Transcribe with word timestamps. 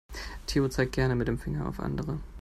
Theo 0.47 0.67
zeigt 0.67 0.93
gerne 0.93 1.13
mit 1.15 1.27
dem 1.27 1.37
Finger 1.37 1.67
auf 1.69 1.79
andere. 1.79 2.19